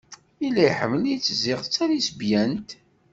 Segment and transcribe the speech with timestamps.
[0.43, 2.69] Yella iḥemmel-itt ziɣ d talisbyant.